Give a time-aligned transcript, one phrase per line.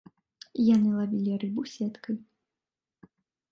[0.75, 2.15] Яны лавілі рыбу сеткай.